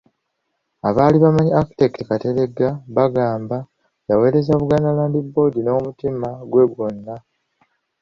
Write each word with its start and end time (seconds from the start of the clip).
Abaali 0.89 1.17
bamanyi 1.23 1.51
Architect 1.61 1.95
Kateregga 2.07 2.69
bagamba 2.95 3.57
yaweereza 4.09 4.59
Buganda 4.61 4.95
Land 4.97 5.15
Board 5.33 5.55
n'omutima 5.61 6.29
gwe 6.49 6.63
gwonna. 6.71 7.15